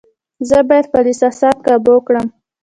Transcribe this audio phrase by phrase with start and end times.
[0.49, 2.27] زه باید خپل احساسات قابو کړم.